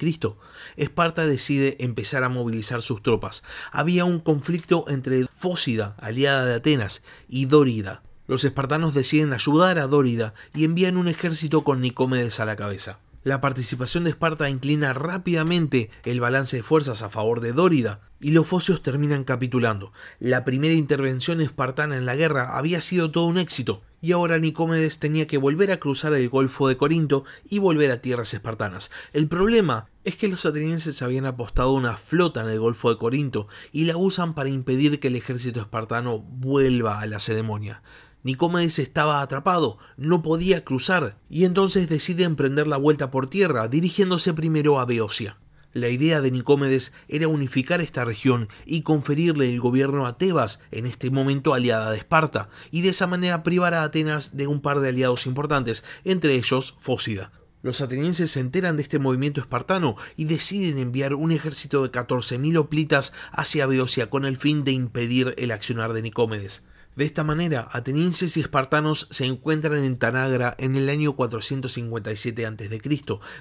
Esparta 0.76 1.26
decide 1.26 1.76
empezar 1.80 2.24
a 2.24 2.30
movilizar 2.30 2.80
sus 2.80 3.02
tropas. 3.02 3.42
Había 3.72 4.06
un 4.06 4.20
conflicto 4.20 4.86
entre 4.88 5.26
Fócida, 5.26 5.96
aliada 5.98 6.46
de 6.46 6.54
Atenas, 6.54 7.02
y 7.28 7.44
Dórida. 7.44 8.02
Los 8.26 8.44
espartanos 8.44 8.94
deciden 8.94 9.34
ayudar 9.34 9.78
a 9.78 9.86
Dórida 9.86 10.32
y 10.54 10.64
envían 10.64 10.96
un 10.96 11.08
ejército 11.08 11.62
con 11.62 11.82
Nicómedes 11.82 12.40
a 12.40 12.46
la 12.46 12.56
cabeza. 12.56 12.98
La 13.24 13.40
participación 13.40 14.02
de 14.02 14.10
Esparta 14.10 14.50
inclina 14.50 14.92
rápidamente 14.94 15.90
el 16.04 16.20
balance 16.20 16.56
de 16.56 16.62
fuerzas 16.64 17.02
a 17.02 17.08
favor 17.08 17.40
de 17.40 17.52
Dórida, 17.52 18.00
y 18.18 18.32
los 18.32 18.48
focios 18.48 18.82
terminan 18.82 19.22
capitulando. 19.22 19.92
La 20.18 20.44
primera 20.44 20.74
intervención 20.74 21.40
espartana 21.40 21.96
en 21.96 22.04
la 22.04 22.16
guerra 22.16 22.56
había 22.56 22.80
sido 22.80 23.12
todo 23.12 23.26
un 23.26 23.38
éxito, 23.38 23.82
y 24.00 24.10
ahora 24.10 24.38
Nicómedes 24.38 24.98
tenía 24.98 25.28
que 25.28 25.38
volver 25.38 25.70
a 25.70 25.78
cruzar 25.78 26.14
el 26.14 26.28
Golfo 26.28 26.66
de 26.66 26.76
Corinto 26.76 27.24
y 27.48 27.60
volver 27.60 27.92
a 27.92 28.00
tierras 28.00 28.34
espartanas. 28.34 28.90
El 29.12 29.28
problema 29.28 29.86
es 30.02 30.16
que 30.16 30.26
los 30.26 30.44
atenienses 30.44 31.00
habían 31.02 31.26
apostado 31.26 31.72
una 31.72 31.96
flota 31.96 32.42
en 32.42 32.50
el 32.50 32.58
Golfo 32.58 32.90
de 32.90 32.98
Corinto 32.98 33.46
y 33.70 33.84
la 33.84 33.96
usan 33.96 34.34
para 34.34 34.48
impedir 34.48 34.98
que 34.98 35.08
el 35.08 35.16
ejército 35.16 35.60
espartano 35.60 36.18
vuelva 36.18 37.00
a 37.00 37.06
la 37.06 37.20
Cedemonia. 37.20 37.82
Nicómedes 38.24 38.78
estaba 38.78 39.20
atrapado, 39.20 39.78
no 39.96 40.22
podía 40.22 40.64
cruzar, 40.64 41.18
y 41.28 41.44
entonces 41.44 41.88
decide 41.88 42.22
emprender 42.22 42.68
la 42.68 42.76
vuelta 42.76 43.10
por 43.10 43.28
tierra, 43.28 43.66
dirigiéndose 43.66 44.32
primero 44.32 44.78
a 44.78 44.84
Beocia. 44.84 45.38
La 45.72 45.88
idea 45.88 46.20
de 46.20 46.30
Nicómedes 46.30 46.92
era 47.08 47.28
unificar 47.28 47.80
esta 47.80 48.04
región 48.04 48.48
y 48.66 48.82
conferirle 48.82 49.48
el 49.48 49.58
gobierno 49.58 50.06
a 50.06 50.18
Tebas, 50.18 50.60
en 50.70 50.86
este 50.86 51.10
momento 51.10 51.54
aliada 51.54 51.90
de 51.90 51.96
Esparta, 51.96 52.48
y 52.70 52.82
de 52.82 52.90
esa 52.90 53.06
manera 53.06 53.42
privar 53.42 53.74
a 53.74 53.82
Atenas 53.82 54.36
de 54.36 54.46
un 54.46 54.60
par 54.60 54.80
de 54.80 54.90
aliados 54.90 55.26
importantes, 55.26 55.82
entre 56.04 56.34
ellos 56.34 56.76
Fócida. 56.78 57.32
Los 57.62 57.80
atenienses 57.80 58.32
se 58.32 58.40
enteran 58.40 58.76
de 58.76 58.82
este 58.82 58.98
movimiento 58.98 59.40
espartano 59.40 59.96
y 60.16 60.26
deciden 60.26 60.78
enviar 60.78 61.14
un 61.14 61.32
ejército 61.32 61.82
de 61.82 61.90
14.000 61.90 62.58
hoplitas 62.58 63.12
hacia 63.30 63.66
Beocia 63.66 64.10
con 64.10 64.24
el 64.24 64.36
fin 64.36 64.64
de 64.64 64.72
impedir 64.72 65.34
el 65.38 65.52
accionar 65.52 65.92
de 65.92 66.02
Nicómedes. 66.02 66.66
De 66.94 67.06
esta 67.06 67.24
manera, 67.24 67.68
atenienses 67.72 68.36
y 68.36 68.40
espartanos 68.40 69.06
se 69.10 69.24
encuentran 69.24 69.82
en 69.82 69.96
Tanagra 69.96 70.54
en 70.58 70.76
el 70.76 70.90
año 70.90 71.14
457 71.14 72.44
a.C., 72.44 72.80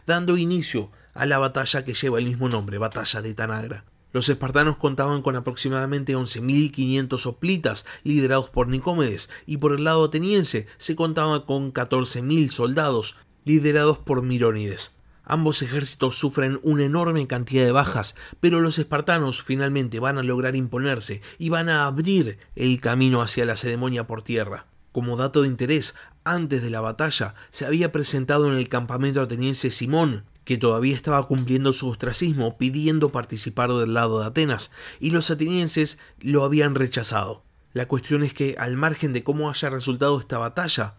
dando 0.08 0.38
inicio 0.38 0.90
a 1.14 1.26
la 1.26 1.38
batalla 1.38 1.84
que 1.84 1.94
lleva 1.94 2.20
el 2.20 2.28
mismo 2.28 2.48
nombre, 2.48 2.78
Batalla 2.78 3.22
de 3.22 3.34
Tanagra. 3.34 3.84
Los 4.14 4.30
espartanos 4.30 4.78
contaban 4.78 5.22
con 5.22 5.36
aproximadamente 5.36 6.16
11.500 6.16 7.26
hoplitas 7.26 7.86
liderados 8.04 8.50
por 8.50 8.70
Nicómedes 8.70 9.30
y 9.46 9.58
por 9.58 9.74
el 9.74 9.84
lado 9.84 10.06
ateniense 10.06 10.68
se 10.78 10.96
contaba 10.96 11.46
con 11.46 11.74
14.000 11.74 12.52
soldados 12.52 13.18
liderados 13.44 13.98
por 13.98 14.22
Mirónides. 14.22 15.01
Ambos 15.32 15.62
ejércitos 15.62 16.18
sufren 16.18 16.60
una 16.62 16.84
enorme 16.84 17.26
cantidad 17.26 17.64
de 17.64 17.72
bajas, 17.72 18.16
pero 18.42 18.60
los 18.60 18.78
espartanos 18.78 19.42
finalmente 19.42 20.02
van 20.02 20.18
a 20.18 20.24
lograr 20.24 20.58
imponerse 20.58 21.22
y 21.40 21.48
van 21.48 21.70
a 21.70 21.86
abrir 21.86 22.38
el 22.58 22.82
camino 22.82 23.22
hacia 23.22 23.46
la 23.46 23.56
ceremonia 23.56 24.06
por 24.06 24.24
tierra. 24.24 24.66
Como 24.92 25.16
dato 25.16 25.44
de 25.44 25.48
interés, 25.48 25.96
antes 26.26 26.62
de 26.62 26.70
la 26.70 26.82
batalla 26.82 27.34
se 27.50 27.66
había 27.66 27.94
presentado 27.94 28.52
en 28.52 28.58
el 28.58 28.68
campamento 28.68 29.22
ateniense 29.22 29.72
Simón, 29.72 30.26
que 30.44 30.58
todavía 30.58 30.98
estaba 30.98 31.26
cumpliendo 31.28 31.72
su 31.72 31.88
ostracismo 31.88 32.58
pidiendo 32.58 33.14
participar 33.14 33.72
del 33.72 33.94
lado 33.94 34.20
de 34.20 34.26
Atenas, 34.26 34.72
y 35.00 35.12
los 35.12 35.32
atenienses 35.32 35.98
lo 36.20 36.44
habían 36.44 36.76
rechazado. 36.76 37.42
La 37.72 37.88
cuestión 37.88 38.24
es 38.24 38.34
que, 38.34 38.58
al 38.60 38.76
margen 38.76 39.14
de 39.14 39.24
cómo 39.24 39.50
haya 39.50 39.70
resultado 39.70 40.20
esta 40.20 40.38
batalla, 40.40 40.96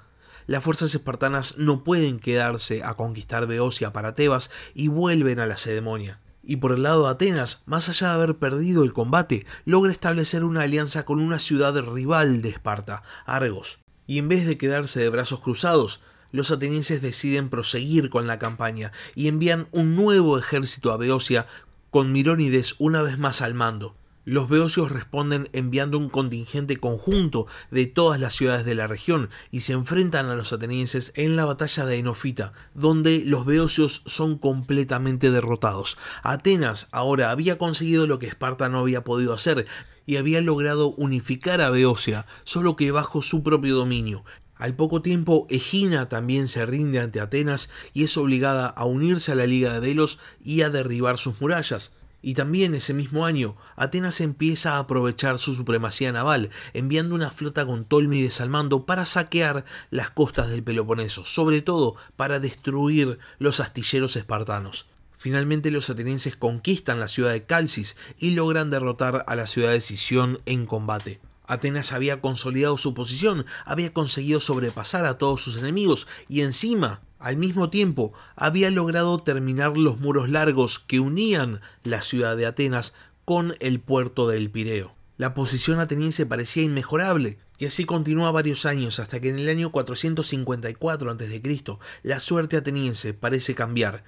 las 0.46 0.64
fuerzas 0.64 0.94
espartanas 0.94 1.58
no 1.58 1.84
pueden 1.84 2.18
quedarse 2.18 2.82
a 2.84 2.94
conquistar 2.94 3.46
Beocia 3.46 3.92
para 3.92 4.14
Tebas 4.14 4.50
y 4.75 4.88
vuelven 4.88 5.40
a 5.40 5.46
la 5.46 5.56
ceremonia. 5.56 6.20
Y 6.42 6.56
por 6.56 6.72
el 6.72 6.82
lado 6.82 7.04
de 7.04 7.11
Atenas, 7.11 7.62
más 7.66 7.88
allá 7.88 8.08
de 8.08 8.14
haber 8.14 8.37
perdido 8.37 8.82
el 8.82 8.92
combate, 8.92 9.46
logra 9.64 9.92
establecer 9.92 10.42
una 10.44 10.62
alianza 10.62 11.04
con 11.04 11.20
una 11.20 11.38
ciudad 11.38 11.76
rival 11.80 12.42
de 12.42 12.49
Esparta, 12.49 13.02
Argos. 13.25 13.78
Y 14.06 14.18
en 14.18 14.28
vez 14.28 14.46
de 14.46 14.58
quedarse 14.58 15.00
de 15.00 15.08
brazos 15.08 15.40
cruzados, 15.40 16.00
los 16.32 16.50
atenienses 16.50 17.00
deciden 17.02 17.49
proseguir 17.49 18.11
con 18.11 18.26
la 18.26 18.38
campaña 18.38 18.90
y 19.14 19.28
envían 19.28 19.68
un 19.70 19.94
nuevo 19.94 20.38
ejército 20.38 20.90
a 20.90 20.96
Beocia 20.96 21.46
con 21.90 22.11
Mirónides 22.11 22.75
una 22.78 23.02
vez 23.02 23.18
más 23.18 23.42
al 23.42 23.54
mando. 23.54 23.94
Los 24.24 24.48
beocios 24.48 24.92
responden 24.92 25.48
enviando 25.52 25.98
un 25.98 26.08
contingente 26.08 26.76
conjunto 26.76 27.46
de 27.72 27.86
todas 27.86 28.20
las 28.20 28.34
ciudades 28.34 28.64
de 28.64 28.76
la 28.76 28.86
región 28.86 29.30
y 29.50 29.60
se 29.60 29.72
enfrentan 29.72 30.26
a 30.26 30.36
los 30.36 30.52
atenienses 30.52 31.12
en 31.16 31.34
la 31.34 31.44
batalla 31.44 31.86
de 31.86 31.96
Enofita, 31.96 32.52
donde 32.72 33.24
los 33.26 33.44
beocios 33.44 34.02
son 34.06 34.38
completamente 34.38 35.32
derrotados. 35.32 35.98
Atenas 36.22 36.88
ahora 36.92 37.32
había 37.32 37.58
conseguido 37.58 38.06
lo 38.06 38.20
que 38.20 38.26
Esparta 38.26 38.68
no 38.68 38.78
había 38.78 39.02
podido 39.02 39.34
hacer 39.34 39.66
y 40.06 40.16
había 40.16 40.40
logrado 40.40 40.94
unificar 40.94 41.60
a 41.60 41.70
Beocia, 41.70 42.26
solo 42.44 42.76
que 42.76 42.92
bajo 42.92 43.22
su 43.22 43.42
propio 43.42 43.74
dominio. 43.74 44.24
Al 44.54 44.76
poco 44.76 45.00
tiempo, 45.00 45.48
Egina 45.50 46.08
también 46.08 46.46
se 46.46 46.64
rinde 46.64 47.00
ante 47.00 47.18
Atenas 47.18 47.70
y 47.92 48.04
es 48.04 48.16
obligada 48.16 48.68
a 48.68 48.84
unirse 48.84 49.32
a 49.32 49.34
la 49.34 49.48
Liga 49.48 49.72
de 49.72 49.80
Delos 49.80 50.20
y 50.40 50.62
a 50.62 50.70
derribar 50.70 51.18
sus 51.18 51.40
murallas. 51.40 51.96
Y 52.22 52.34
también 52.34 52.74
ese 52.74 52.94
mismo 52.94 53.26
año, 53.26 53.56
Atenas 53.76 54.20
empieza 54.20 54.74
a 54.74 54.78
aprovechar 54.78 55.38
su 55.40 55.54
supremacía 55.54 56.12
naval, 56.12 56.50
enviando 56.72 57.16
una 57.16 57.32
flota 57.32 57.66
con 57.66 57.84
Tólmides 57.84 58.40
al 58.40 58.48
mando 58.48 58.86
para 58.86 59.06
saquear 59.06 59.64
las 59.90 60.10
costas 60.10 60.48
del 60.48 60.62
Peloponeso, 60.62 61.24
sobre 61.24 61.60
todo 61.62 61.96
para 62.16 62.38
destruir 62.38 63.18
los 63.38 63.58
astilleros 63.58 64.14
espartanos. 64.14 64.86
Finalmente 65.18 65.70
los 65.70 65.90
atenienses 65.90 66.36
conquistan 66.36 67.00
la 67.00 67.08
ciudad 67.08 67.32
de 67.32 67.44
Calcis 67.44 67.96
y 68.18 68.30
logran 68.30 68.70
derrotar 68.70 69.24
a 69.26 69.36
la 69.36 69.46
ciudad 69.46 69.72
de 69.72 69.80
Sición 69.80 70.38
en 70.46 70.66
combate. 70.66 71.20
Atenas 71.46 71.92
había 71.92 72.20
consolidado 72.20 72.78
su 72.78 72.94
posición, 72.94 73.46
había 73.64 73.92
conseguido 73.92 74.40
sobrepasar 74.40 75.06
a 75.06 75.18
todos 75.18 75.42
sus 75.42 75.56
enemigos 75.56 76.06
y 76.28 76.42
encima 76.42 77.00
al 77.22 77.37
mismo 77.37 77.70
tiempo, 77.70 78.12
había 78.34 78.68
logrado 78.72 79.22
terminar 79.22 79.76
los 79.76 80.00
muros 80.00 80.28
largos 80.28 80.80
que 80.80 80.99
unían 80.99 81.61
la 81.84 82.02
ciudad 82.02 82.37
de 82.37 82.46
Atenas 82.46 82.94
con 83.25 83.54
el 83.61 83.78
puerto 83.78 84.26
del 84.26 84.50
Pireo. 84.50 84.96
La 85.18 85.32
posición 85.32 85.78
ateniense 85.78 86.26
parecía 86.26 86.64
inmejorable, 86.64 87.38
y 87.58 87.66
así 87.66 87.84
continuó 87.84 88.32
varios 88.32 88.66
años 88.66 88.99
hasta 88.99 89.20
que 89.20 89.28
en 89.28 89.38
el 89.38 89.49
año 89.49 89.70
454 89.70 91.12
a.C. 91.12 91.64
la 92.02 92.18
suerte 92.18 92.56
ateniense 92.56 93.14
parece 93.14 93.54
cambiar. 93.54 94.02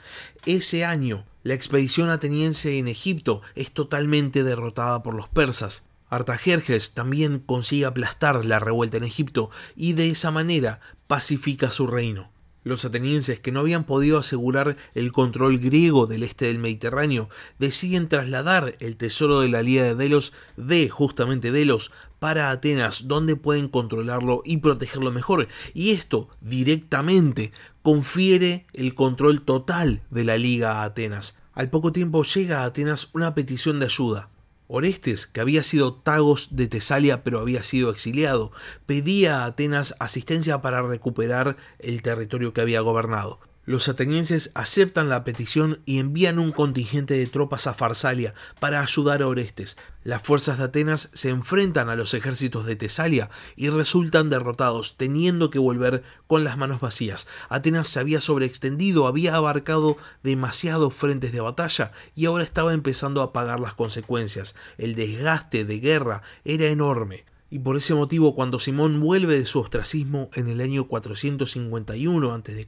Ese 0.45 0.85
año, 0.85 1.25
la 1.45 1.55
expedición 1.55 2.09
ateniense 2.09 2.79
en 2.79 2.88
Egipto 2.88 3.43
es 3.55 3.71
totalmente 3.71 4.43
derrotada 4.43 5.05
por 5.05 5.14
los 5.14 5.29
persas. 5.29 5.87
Artajerjes 6.09 6.95
también 6.95 7.39
consigue 7.39 7.87
aplastar 7.87 8.45
la 8.45 8.59
revuelta 8.59 8.97
en 8.97 9.05
Egipto 9.05 9.51
y 9.75 9.95
de 9.95 10.11
esa 10.11 10.31
manera 10.31 10.81
pacifica 11.07 11.71
su 11.71 11.87
reino. 11.87 12.35
Los 12.65 12.87
atenienses, 12.87 13.41
que 13.41 13.53
no 13.53 13.61
habían 13.61 13.85
podido 13.85 14.19
asegurar 14.19 14.79
el 14.95 15.13
control 15.13 15.59
griego 15.59 16.07
del 16.07 16.23
este 16.23 16.47
del 16.47 16.59
Mediterráneo, 16.59 17.29
deciden 17.59 18.09
trasladar 18.09 18.77
el 18.81 18.97
tesoro 18.97 19.41
de 19.41 19.51
la 19.51 19.63
Liga 19.63 19.83
de 19.83 19.95
Delos 19.95 20.33
de 20.57 20.89
justamente 20.89 21.53
Delos 21.53 21.91
para 22.21 22.51
Atenas, 22.51 23.07
donde 23.07 23.37
pueden 23.37 23.69
controlarlo 23.69 24.41
y 24.47 24.57
protegerlo 24.57 25.13
mejor. 25.13 25.47
Y 25.75 25.91
esto 25.91 26.31
directamente 26.41 27.53
confiere 27.83 28.67
el 28.73 28.95
control 28.95 29.43
total 29.43 30.03
de 30.11 30.25
la 30.25 30.39
Liga 30.39 30.81
a 30.81 30.85
Atenas. 30.85 31.39
Al 31.53 31.69
poco 31.69 31.93
tiempo 31.93 32.25
llega 32.25 32.63
a 32.63 32.65
Atenas 32.65 33.11
una 33.13 33.35
petición 33.35 33.79
de 33.79 33.87
ayuda. 33.87 34.31
Orestes, 34.75 35.26
que 35.26 35.40
había 35.40 35.62
sido 35.62 35.95
Tagos 35.95 36.57
de 36.57 36.66
Tesalia 36.66 37.23
pero 37.23 37.38
había 37.40 37.62
sido 37.62 37.90
exiliado, 37.90 38.52
pedía 38.87 39.43
a 39.43 39.47
Atenas 39.47 39.95
asistencia 40.00 40.61
para 40.62 40.83
recuperar 40.83 41.57
el 41.78 42.02
territorio 42.02 42.52
que 42.52 42.61
había 42.61 42.81
gobernado. 42.81 43.38
Los 43.66 43.88
atenienses 43.88 44.50
aceptan 44.54 45.09
la 45.09 45.25
petición 45.25 45.80
y 45.87 45.99
envían 45.99 46.38
un 46.38 46.52
contingente 46.52 47.14
de 47.14 47.26
tropas 47.26 47.66
a 47.66 47.73
Farsalia 47.73 48.35
para 48.61 48.80
ayudar 48.80 49.23
a 49.23 49.26
Orestes. 49.26 49.78
Las 50.02 50.21
fuerzas 50.21 50.59
de 50.59 50.64
Atenas 50.64 51.09
se 51.14 51.30
enfrentan 51.30 51.88
a 51.88 51.97
los 51.97 52.12
ejércitos 52.12 52.66
de 52.66 52.76
Tesalia 52.76 53.30
y 53.56 53.71
resultan 53.71 54.28
derrotados, 54.28 54.97
teniendo 54.99 55.49
que 55.49 55.59
volver 55.59 56.02
con 56.26 56.44
las 56.44 56.59
manos 56.59 56.80
vacías. 56.80 57.26
Atenas 57.49 57.88
se 57.88 58.00
había 58.00 58.21
sobreextendido, 58.21 59.06
había 59.06 59.35
abarcado 59.35 59.97
demasiados 60.23 60.94
frentes 60.94 61.33
de 61.33 61.40
batalla 61.40 61.90
y 62.14 62.26
ahora 62.26 62.44
estaba 62.44 62.75
empezando 62.75 63.23
a 63.23 63.33
pagar 63.33 63.61
las 63.61 63.73
consecuencias. 63.73 64.54
El 64.76 64.94
desgaste 64.94 65.64
de 65.64 65.80
guerra 65.80 66.23
era 66.44 66.66
enorme 66.66 67.25
y 67.51 67.59
por 67.61 67.77
ese 67.77 67.95
motivo 67.95 68.35
cuando 68.35 68.59
Simón 68.59 69.01
vuelve 69.01 69.39
de 69.39 69.47
su 69.47 69.61
ostracismo 69.61 70.31
en 70.35 70.49
el 70.49 70.61
año 70.61 70.89
451 70.89 72.33
a.C., 72.33 72.67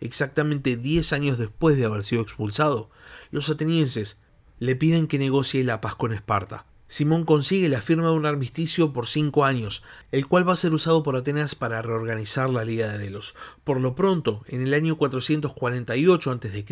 exactamente 0.00 0.76
10 0.76 1.12
años 1.12 1.38
después 1.38 1.76
de 1.76 1.84
haber 1.84 2.04
sido 2.04 2.22
expulsado, 2.22 2.90
los 3.30 3.48
atenienses 3.48 4.18
le 4.58 4.76
piden 4.76 5.06
que 5.06 5.18
negocie 5.18 5.64
la 5.64 5.80
paz 5.80 5.94
con 5.94 6.12
Esparta. 6.12 6.66
Simón 6.90 7.24
consigue 7.24 7.68
la 7.68 7.80
firma 7.80 8.08
de 8.08 8.14
un 8.14 8.26
armisticio 8.26 8.92
por 8.92 9.06
cinco 9.06 9.44
años, 9.44 9.84
el 10.10 10.26
cual 10.26 10.48
va 10.48 10.54
a 10.54 10.56
ser 10.56 10.74
usado 10.74 11.04
por 11.04 11.14
Atenas 11.14 11.54
para 11.54 11.82
reorganizar 11.82 12.50
la 12.50 12.64
Liga 12.64 12.88
de 12.88 12.98
Delos. 12.98 13.36
Por 13.62 13.80
lo 13.80 13.94
pronto, 13.94 14.42
en 14.48 14.60
el 14.60 14.74
año 14.74 14.98
448 14.98 16.30
a.C., 16.32 16.64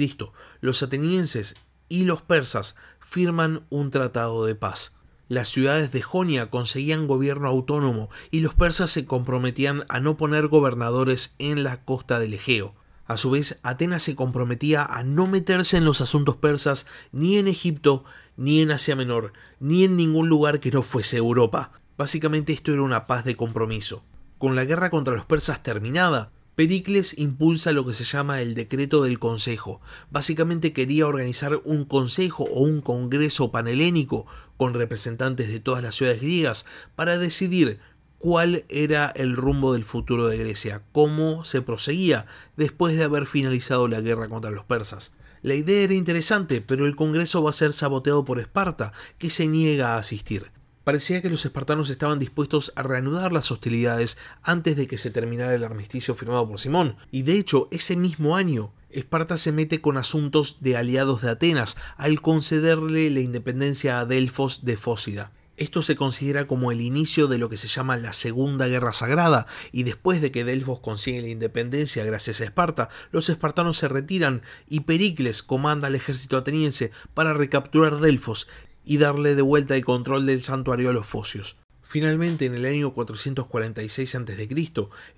los 0.61 0.83
atenienses 0.83 1.55
y 1.89 2.05
los 2.05 2.21
persas 2.21 2.75
firman 2.99 3.65
un 3.71 3.93
tratado 3.93 4.45
de 4.45 4.57
paz. 4.57 4.98
Las 5.29 5.49
ciudades 5.49 5.93
de 5.93 6.01
Jonia 6.01 6.49
conseguían 6.49 7.07
gobierno 7.07 7.49
autónomo 7.49 8.09
y 8.31 8.41
los 8.41 8.55
persas 8.55 8.91
se 8.91 9.05
comprometían 9.05 9.85
a 9.91 10.01
no 10.01 10.17
poner 10.17 10.49
gobernadores 10.49 11.35
en 11.39 11.65
la 11.65 11.85
costa 11.85 12.19
del 12.19 12.33
Egeo. 12.33 12.75
A 13.05 13.19
su 13.19 13.31
vez, 13.31 13.59
Atenas 13.63 14.03
se 14.03 14.17
comprometía 14.17 14.85
a 14.85 15.05
no 15.05 15.27
meterse 15.27 15.77
en 15.77 15.85
los 15.85 16.01
asuntos 16.01 16.37
persas 16.37 16.87
ni 17.13 17.37
en 17.37 17.47
Egipto, 17.47 18.05
ni 18.39 18.63
en 18.63 18.71
Asia 18.71 18.97
Menor, 18.97 19.35
ni 19.61 19.85
en 19.85 19.97
ningún 19.97 20.31
lugar 20.31 20.61
que 20.61 20.71
no 20.71 20.83
fuese 20.83 21.19
Europa. 21.19 21.73
Básicamente 21.99 22.55
esto 22.55 22.73
era 22.73 22.81
una 22.81 23.07
paz 23.07 23.27
de 23.27 23.37
compromiso. 23.37 24.05
Con 24.39 24.57
la 24.57 24.65
guerra 24.65 24.89
contra 24.89 25.15
los 25.15 25.27
persas 25.27 25.63
terminada, 25.63 26.33
Pericles 26.59 27.17
impulsa 27.17 27.71
lo 27.71 27.87
que 27.87 27.95
se 27.95 28.03
llama 28.03 28.43
el 28.43 28.55
decreto 28.57 29.05
del 29.05 29.21
consejo. 29.21 29.81
Básicamente 30.11 30.73
quería 30.73 31.07
organizar 31.07 31.61
un 31.63 31.85
consejo 31.85 32.49
o 32.53 32.63
un 32.63 32.81
congreso 32.81 33.53
panhelénico 33.53 34.27
con 34.57 34.75
representantes 34.75 35.47
de 35.47 35.61
todas 35.61 35.85
las 35.85 35.95
ciudades 35.95 36.21
griegas 36.21 36.67
para 36.97 37.17
decidir 37.17 37.79
cuál 38.19 38.65
era 38.69 39.07
el 39.15 39.37
rumbo 39.37 39.73
del 39.73 39.85
futuro 39.85 40.27
de 40.27 40.37
Grecia, 40.37 40.83
cómo 40.91 41.45
se 41.45 41.63
proseguía 41.63 42.27
después 42.57 42.97
de 42.97 43.05
haber 43.05 43.27
finalizado 43.27 43.87
la 43.87 44.01
guerra 44.01 44.29
contra 44.29 44.51
los 44.51 44.65
persas. 44.65 45.15
La 45.43 45.55
idea 45.55 45.85
era 45.85 45.95
interesante, 45.95 46.61
pero 46.61 46.87
el 46.87 46.97
Congreso 46.97 47.41
va 47.41 47.51
a 47.51 47.53
ser 47.53 47.73
saboteado 47.73 48.25
por 48.25 48.41
Esparta, 48.41 48.93
que 49.19 49.31
se 49.31 49.47
niega 49.47 49.95
a 49.95 49.99
asistir. 49.99 50.51
Parecía 50.89 51.21
que 51.21 51.29
los 51.29 51.45
espartanos 51.45 51.91
estaban 51.91 52.19
dispuestos 52.19 52.73
a 52.75 52.83
reanudar 52.83 53.31
las 53.31 53.51
hostilidades 53.51 54.17
antes 54.43 54.75
de 54.75 54.87
que 54.87 54.97
se 54.97 55.11
terminara 55.11 55.55
el 55.55 55.63
armisticio 55.63 56.15
firmado 56.15 56.49
por 56.49 56.59
Simón, 56.59 56.97
y 57.11 57.25
de 57.25 57.35
hecho 57.35 57.69
ese 57.71 57.95
mismo 57.95 58.37
año 58.37 58.73
Esparta 58.89 59.37
se 59.37 59.53
mete 59.53 59.83
con 59.83 59.99
asuntos 59.99 60.63
de 60.63 60.79
aliados 60.79 61.21
de 61.21 61.29
Atenas 61.29 61.77
al 61.99 62.23
concederle 62.23 63.11
la 63.11 63.21
independencia 63.21 64.01
a 64.01 64.07
Delfos 64.07 64.65
de 64.65 64.79
Fósida. 64.79 65.31
Esto 65.59 65.83
se 65.83 65.97
considera 65.97 66.47
como 66.47 66.73
el 66.73 66.81
inicio 66.81 67.27
de 67.27 67.37
lo 67.37 67.51
que 67.51 67.57
se 67.57 67.69
llama 67.69 67.97
la 67.97 68.13
Segunda 68.13 68.69
Guerra 68.69 68.93
Sagrada, 68.93 69.47
y 69.73 69.83
después 69.83 70.23
de 70.23 70.31
que 70.31 70.45
Delfos 70.45 70.81
consigue 70.81 71.21
la 71.21 71.29
independencia 71.29 72.05
gracias 72.05 72.41
a 72.41 72.45
Esparta, 72.45 72.89
los 73.11 73.29
espartanos 73.29 73.77
se 73.77 73.89
retiran 73.89 74.41
y 74.71 74.81
Pericles 74.81 75.43
comanda 75.43 75.89
al 75.89 75.97
ejército 75.97 76.39
ateniense 76.39 76.93
para 77.13 77.35
recapturar 77.35 77.99
Delfos 77.99 78.47
y 78.89 78.97
darle 78.97 79.35
de 79.35 79.43
vuelta 79.43 79.77
el 79.77 79.85
control 79.85 80.25
del 80.25 80.43
santuario 80.43 80.89
a 80.89 80.93
los 80.95 81.07
focios. 81.07 81.59
Finalmente, 81.83 82.47
en 82.47 82.55
el 82.55 82.65
año 82.65 82.95
446 82.95 84.15
a.C., 84.15 84.49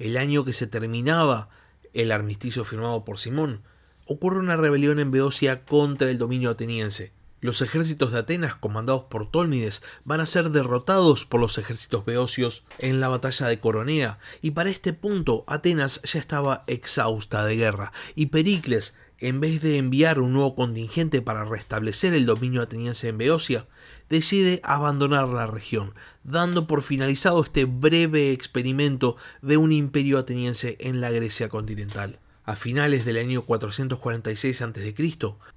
el 0.00 0.16
año 0.16 0.44
que 0.44 0.52
se 0.52 0.66
terminaba 0.66 1.50
el 1.94 2.10
armisticio 2.10 2.64
firmado 2.64 3.04
por 3.04 3.20
Simón, 3.20 3.62
ocurre 4.06 4.40
una 4.40 4.56
rebelión 4.56 4.98
en 4.98 5.12
Beocia 5.12 5.64
contra 5.64 6.10
el 6.10 6.18
dominio 6.18 6.50
ateniense. 6.50 7.12
Los 7.40 7.62
ejércitos 7.62 8.10
de 8.10 8.18
Atenas, 8.18 8.56
comandados 8.56 9.04
por 9.04 9.30
Tólmides, 9.30 9.84
van 10.04 10.18
a 10.18 10.26
ser 10.26 10.50
derrotados 10.50 11.24
por 11.24 11.40
los 11.40 11.56
ejércitos 11.56 12.04
beocios 12.04 12.64
en 12.80 12.98
la 12.98 13.06
batalla 13.06 13.46
de 13.46 13.60
Coronea, 13.60 14.18
y 14.42 14.50
para 14.50 14.70
este 14.70 14.92
punto 14.92 15.44
Atenas 15.46 16.02
ya 16.02 16.18
estaba 16.18 16.64
exhausta 16.66 17.44
de 17.44 17.54
guerra, 17.54 17.92
y 18.16 18.26
Pericles, 18.26 18.96
en 19.20 19.40
vez 19.40 19.60
de 19.60 19.76
enviar 19.76 20.18
un 20.18 20.32
nuevo 20.32 20.54
contingente 20.54 21.22
para 21.22 21.44
restablecer 21.44 22.14
el 22.14 22.26
dominio 22.26 22.62
ateniense 22.62 23.08
en 23.08 23.18
Beocia, 23.18 23.66
decide 24.08 24.60
abandonar 24.64 25.28
la 25.28 25.46
región, 25.46 25.94
dando 26.24 26.66
por 26.66 26.82
finalizado 26.82 27.42
este 27.44 27.66
breve 27.66 28.32
experimento 28.32 29.16
de 29.42 29.58
un 29.58 29.72
imperio 29.72 30.18
ateniense 30.18 30.76
en 30.80 31.00
la 31.00 31.10
Grecia 31.10 31.48
continental. 31.48 32.18
A 32.44 32.56
finales 32.56 33.04
del 33.04 33.18
año 33.18 33.42
446 33.42 34.62
a.C., 34.62 34.94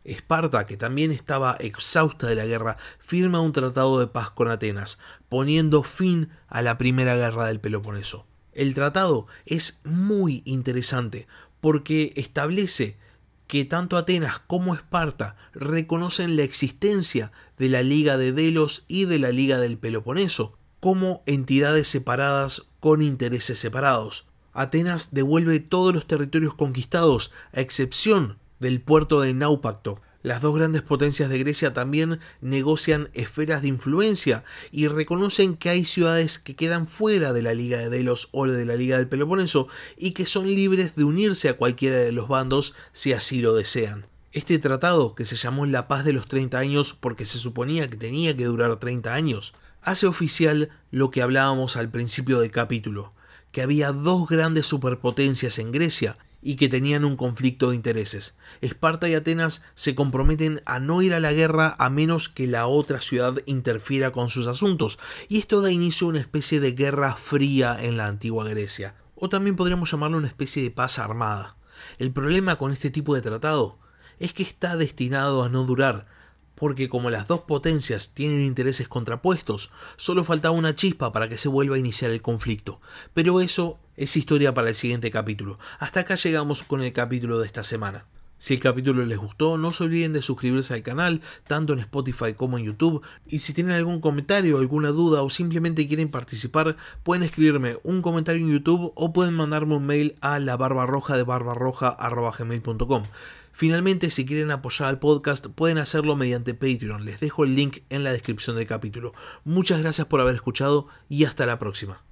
Esparta, 0.04 0.68
que 0.68 0.78
también 0.78 1.12
estaba 1.12 1.56
exhausta 1.60 2.28
de 2.28 2.36
la 2.36 2.46
guerra, 2.46 2.78
firma 3.00 3.40
un 3.40 3.54
tratado 3.54 4.00
de 4.00 4.08
paz 4.08 4.30
con 4.30 4.52
Atenas, 4.52 5.00
poniendo 5.30 5.82
fin 5.82 6.30
a 6.48 6.62
la 6.62 6.78
primera 6.78 7.16
guerra 7.16 7.48
del 7.48 7.62
Peloponeso. 7.62 8.28
El 8.52 8.76
tratado 8.76 9.26
es 9.46 9.82
muy 9.86 10.44
interesante 10.46 11.28
porque 11.62 12.14
establece 12.16 12.98
que 13.54 13.66
tanto 13.66 13.98
Atenas 13.98 14.40
como 14.40 14.74
Esparta 14.74 15.36
reconocen 15.54 16.36
la 16.36 16.42
existencia 16.42 17.32
de 17.60 17.70
la 17.70 17.84
Liga 17.84 18.18
de 18.18 18.32
Delos 18.32 18.84
y 18.88 19.06
de 19.06 19.20
la 19.20 19.30
Liga 19.30 19.60
del 19.60 19.78
Peloponeso 19.78 20.58
como 20.80 21.22
entidades 21.28 21.88
separadas 21.88 22.64
con 22.80 23.04
intereses 23.04 23.60
separados. 23.60 24.26
Atenas 24.54 25.14
devuelve 25.14 25.60
todos 25.60 25.94
los 25.94 26.08
territorios 26.08 26.56
conquistados, 26.56 27.30
a 27.54 27.62
excepción 27.62 28.40
del 28.60 28.82
puerto 28.82 29.22
de 29.22 29.36
Naupacto. 29.36 30.02
Las 30.24 30.42
dos 30.42 30.56
grandes 30.56 30.82
potencias 30.82 31.30
de 31.30 31.38
Grecia 31.38 31.74
también 31.74 32.22
negocian 32.40 33.10
esferas 33.14 33.62
de 33.62 33.68
influencia 33.68 34.46
y 34.72 34.88
reconocen 34.88 35.58
que 35.58 35.70
hay 35.70 35.84
ciudades 35.84 36.40
que 36.40 36.56
quedan 36.56 36.88
fuera 36.88 37.34
de 37.34 37.42
la 37.42 37.54
Liga 37.54 37.78
de 37.78 37.90
Delos 37.90 38.30
o 38.32 38.48
de 38.48 38.66
la 38.66 38.78
Liga 38.78 38.98
del 38.98 39.10
Peloponeso 39.10 39.68
y 39.98 40.12
que 40.12 40.26
son 40.26 40.48
libres 40.48 40.96
de 40.96 41.04
unirse 41.04 41.50
a 41.50 41.58
cualquiera 41.58 41.98
de 41.98 42.14
los 42.14 42.30
bandos 42.30 42.74
si 42.94 43.12
así 43.12 43.42
lo 43.42 43.54
desean. 43.54 44.06
Este 44.32 44.60
tratado, 44.60 45.14
que 45.14 45.26
se 45.26 45.36
llamó 45.36 45.66
la 45.66 45.90
paz 45.90 46.06
de 46.06 46.14
los 46.14 46.30
30 46.30 46.58
años 46.58 46.96
porque 46.98 47.26
se 47.26 47.38
suponía 47.38 47.90
que 47.90 47.98
tenía 47.98 48.36
que 48.36 48.46
durar 48.46 48.80
30 48.80 49.14
años, 49.14 49.54
hace 49.82 50.08
oficial 50.08 50.70
lo 50.90 51.12
que 51.12 51.22
hablábamos 51.22 51.76
al 51.76 51.92
principio 51.92 52.40
del 52.40 52.50
capítulo, 52.50 53.12
que 53.52 53.62
había 53.62 53.92
dos 53.92 54.30
grandes 54.30 54.68
superpotencias 54.68 55.60
en 55.60 55.74
Grecia 55.74 56.18
y 56.44 56.56
que 56.56 56.70
tenían 56.70 57.06
un 57.06 57.16
conflicto 57.16 57.70
de 57.70 57.76
intereses. 57.76 58.38
Esparta 58.62 59.08
y 59.08 59.14
Atenas 59.14 59.64
se 59.76 59.96
comprometen 59.96 60.62
a 60.66 60.80
no 60.80 61.02
ir 61.02 61.14
a 61.14 61.20
la 61.20 61.32
guerra 61.32 61.76
a 61.80 61.90
menos 61.90 62.30
que 62.30 62.48
la 62.48 62.68
otra 62.68 63.02
ciudad 63.02 63.36
interfiera 63.46 64.12
con 64.12 64.30
sus 64.30 64.48
asuntos, 64.48 65.00
y 65.30 65.40
esto 65.40 65.62
da 65.62 65.72
inicio 65.72 66.08
a 66.08 66.12
una 66.12 66.20
especie 66.20 66.60
de 66.60 66.74
guerra 66.74 67.16
fría 67.16 67.78
en 67.80 67.98
la 67.98 68.08
antigua 68.08 68.48
Grecia, 68.48 68.96
o 69.16 69.30
también 69.30 69.56
podríamos 69.56 69.90
llamarlo 69.92 70.18
una 70.18 70.28
especie 70.28 70.62
de 70.62 70.72
paz 70.72 71.00
armada. 71.00 71.58
El 71.98 72.12
problema 72.12 72.58
con 72.58 72.72
este 72.72 72.90
tipo 72.90 73.16
de 73.16 73.22
tratado 73.22 73.80
es 74.20 74.34
que 74.34 74.44
está 74.44 74.76
destinado 74.76 75.44
a 75.44 75.50
no 75.50 75.64
durar, 75.64 76.08
porque 76.56 76.90
como 76.90 77.10
las 77.10 77.28
dos 77.28 77.42
potencias 77.42 78.14
tienen 78.14 78.42
intereses 78.42 78.88
contrapuestos, 78.88 79.72
solo 79.98 80.24
faltaba 80.24 80.56
una 80.56 80.76
chispa 80.76 81.12
para 81.12 81.30
que 81.30 81.38
se 81.38 81.50
vuelva 81.50 81.76
a 81.76 81.80
iniciar 81.80 82.12
el 82.12 82.22
conflicto. 82.22 82.80
Pero 83.14 83.42
eso 83.42 83.80
es 83.96 84.16
historia 84.16 84.54
para 84.54 84.70
el 84.70 84.76
siguiente 84.76 85.12
capítulo. 85.12 85.60
Hasta 85.80 86.02
acá 86.02 86.16
llegamos 86.16 86.64
con 86.64 86.82
el 86.82 86.94
capítulo 86.94 87.40
de 87.40 87.46
esta 87.46 87.64
semana. 87.64 88.06
Si 88.44 88.54
el 88.56 88.60
capítulo 88.60 89.06
les 89.06 89.18
gustó, 89.18 89.58
no 89.58 89.72
se 89.72 89.86
olviden 89.86 90.12
de 90.12 90.22
suscribirse 90.22 90.74
al 90.74 90.84
canal, 90.84 91.22
tanto 91.48 91.72
en 91.72 91.80
Spotify 91.80 92.34
como 92.34 92.58
en 92.58 92.66
YouTube. 92.66 93.02
Y 93.26 93.40
si 93.40 93.54
tienen 93.54 93.72
algún 93.72 94.02
comentario, 94.02 94.58
alguna 94.58 94.90
duda 94.90 95.22
o 95.22 95.30
simplemente 95.30 95.88
quieren 95.88 96.12
participar, 96.12 96.76
pueden 97.04 97.24
escribirme 97.24 97.78
un 97.84 98.02
comentario 98.02 98.46
en 98.46 98.52
YouTube 98.52 98.92
o 98.96 99.14
pueden 99.14 99.36
mandarme 99.36 99.76
un 99.76 99.86
mail 99.86 100.16
a 100.20 100.40
la 100.40 100.58
barbarroja 100.58 101.16
de 101.16 101.24
barbarroja.gmail.com. 101.24 103.04
Finalmente, 103.54 104.10
si 104.10 104.26
quieren 104.26 104.50
apoyar 104.50 104.90
al 104.90 104.98
podcast, 105.00 105.46
pueden 105.48 105.78
hacerlo 105.78 106.16
mediante 106.16 106.56
Patreon. 106.56 107.06
Les 107.06 107.20
dejo 107.20 107.44
el 107.44 107.56
link 107.56 107.82
en 107.90 108.04
la 108.04 108.12
descripción 108.12 108.56
del 108.56 108.66
capítulo. 108.66 109.14
Muchas 109.46 109.80
gracias 109.80 110.08
por 110.08 110.20
haber 110.20 110.34
escuchado 110.34 110.88
y 111.08 111.26
hasta 111.26 111.46
la 111.46 111.60
próxima. 111.60 112.04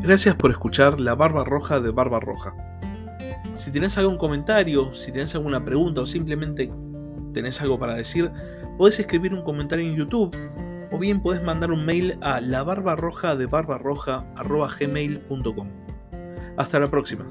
Gracias 0.00 0.36
por 0.36 0.52
escuchar 0.52 1.00
La 1.00 1.16
Barba 1.16 1.44
Roja 1.44 1.80
de 1.80 1.90
Barba 1.90 2.20
Roja. 2.20 2.54
Si 3.54 3.72
tenés 3.72 3.98
algún 3.98 4.16
comentario, 4.16 4.94
si 4.94 5.10
tenés 5.10 5.34
alguna 5.34 5.64
pregunta 5.64 6.02
o 6.02 6.06
simplemente 6.06 6.70
tenés 7.32 7.60
algo 7.62 7.76
para 7.78 7.94
decir, 7.94 8.30
podés 8.78 9.00
escribir 9.00 9.34
un 9.34 9.42
comentario 9.42 9.88
en 9.88 9.96
YouTube 9.96 10.36
o 10.92 10.98
bien 10.98 11.20
podés 11.20 11.42
mandar 11.42 11.72
un 11.72 11.84
mail 11.84 12.16
a 12.20 12.40
labarbarroja 12.40 13.34
de 13.34 13.46
barbarroja.gmail.com. 13.46 15.83
Hasta 16.56 16.78
la 16.78 16.90
próxima. 16.90 17.26